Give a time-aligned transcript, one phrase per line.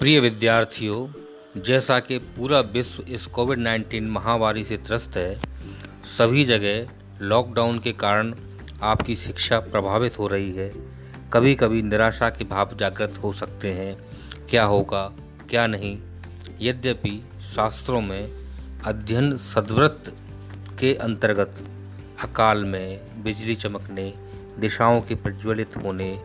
[0.00, 1.08] प्रिय विद्यार्थियों,
[1.62, 5.40] जैसा कि पूरा विश्व इस कोविड 19 महामारी से त्रस्त है,
[6.18, 6.88] सभी जगह
[7.20, 8.34] लॉकडाउन के कारण
[8.82, 10.72] आपकी शिक्षा प्रभावित हो रही है।
[11.32, 13.96] कभी कभी निराशा के भाव जागृत हो सकते हैं,
[14.50, 15.12] क्या होगा,
[15.50, 15.98] क्या नहीं।
[16.60, 18.30] यद्यपि शास्त्रों में
[18.84, 20.16] अध्ययन सद्व्रत
[20.80, 21.54] के अंतर्गत
[22.22, 24.14] अकाल में बिजली चमकने,
[24.58, 26.22] दिशाओं के प्रज्वलित होने,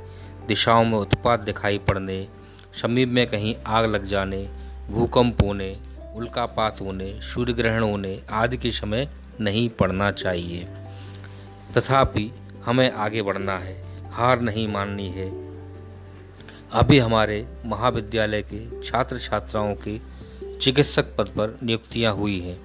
[0.47, 2.27] दिशाओं में उत्पाद दिखाई पड़ने
[2.81, 4.49] समीप में कहीं आग लग जाने,
[4.89, 5.75] भूकंप होने,
[6.15, 9.07] उल्कापात होने सूर्य ग्रहण होने आदि के समय
[9.41, 10.67] नहीं पड़ना चाहिए।
[11.77, 12.31] तथापि
[12.65, 13.75] हमें आगे बढ़ना है,
[14.11, 15.29] हार नहीं माननी है।
[16.71, 19.99] अभी हमारे महाविद्यालय के छात्र छात्राओं के
[20.61, 22.57] चिकित्सक पद पर नियुक्तियाँ हुई हैं।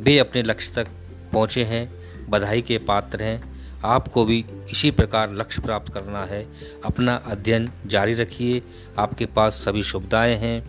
[0.00, 0.88] वे अपने लक्ष्य तक
[1.32, 1.90] पहुँचे हैं,
[2.30, 6.46] बधाई के पात्र हैं आपको भी इसी प्रकार लक्ष्य प्राप्त करना है।
[6.84, 8.62] अपना अध्ययन जारी रखिए।
[8.98, 10.62] आपके पास सभी सुविधाएँ हैं।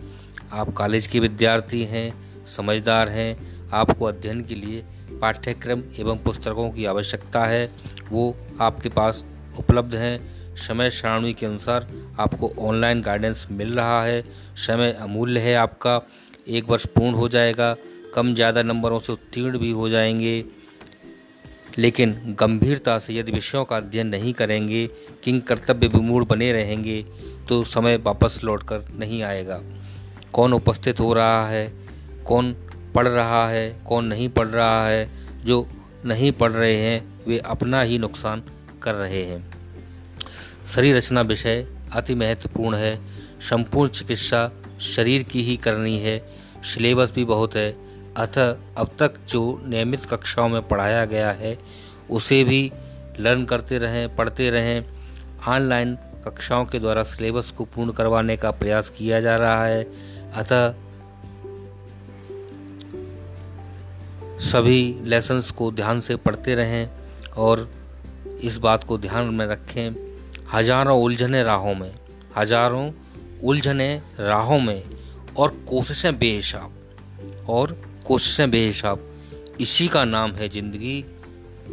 [0.52, 2.12] आप कॉलेज के विद्यार्थी हैं,
[2.46, 3.36] समझदार हैं।
[3.72, 4.84] आपको अध्ययन के लिए
[5.20, 7.72] पाठ्यक्रम एवं पुस्तकों की आवश्यकता है।
[8.10, 9.24] वो आपके पास
[9.58, 11.86] उपलब्ध हैं। समय सारणी के अनुसार
[12.20, 14.22] आपको ऑनलाइन गाइडेंस मिल रहा है।
[14.56, 16.00] समय अमूल्य है आपका।
[16.48, 17.76] एक वर्ष पूर्ण हो जाएगा।
[18.14, 20.44] कम ज़्यादा नंबरों से उत्तीर्ण भी हो जाएँगे।
[21.78, 24.86] लेकिन गंभीरता से यदि विषयों का अध्ययन नहीं करेंगे,
[25.24, 27.04] किंग कर्तव्य विमूढ़ बने रहेंगे
[27.48, 29.60] तो समय वापस लौट कर नहीं आएगा।
[30.32, 31.72] कौन उपस्थित हो रहा है,
[32.26, 32.52] कौन
[32.94, 35.10] पढ़ रहा है, कौन नहीं पढ़ रहा है,
[35.44, 35.66] जो
[36.04, 38.42] नहीं पढ़ रहे हैं, वे अपना ही नुकसान
[38.82, 39.42] कर रहे हैं।
[40.66, 42.98] शरीर रचना विषय अति महत्वपूर्ण है।
[43.40, 46.18] संपूर्ण चिकित्सा शरीर की ही करनी है।
[46.64, 47.70] सिलेबस भी बहुत है।
[48.16, 51.58] अतः अब तक जो नियमित कक्षाओं में पढ़ाया गया है,
[52.10, 52.72] उसे भी
[53.20, 54.84] लर्न करते रहें, पढ़ते रहें।
[55.48, 59.84] ऑनलाइन कक्षाओं के द्वारा सिलेबस को पूर्ण करवाने का प्रयास किया जा रहा है।
[60.34, 60.74] अतः
[64.40, 66.90] सभी लेसन्स को ध्यान से पढ़ते रहें
[67.36, 67.70] और
[68.42, 69.94] इस बात को ध्यान में रखें,
[70.52, 71.94] हज़ारों उलझने राहों में,
[72.36, 72.90] हज़ारों
[73.44, 74.82] उलझने राहों में
[75.38, 79.06] और कोशिशें बेहिसाब और कोशिशें बेहिसाब।
[79.60, 81.04] इसी का नाम है ज़िंदगी,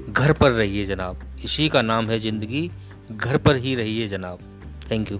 [0.09, 2.69] घर पर रहिए जनाब। इसी का नाम है ज़िंदगी,
[3.11, 4.39] घर पर ही रहिए जनाब।
[4.91, 5.19] Thank you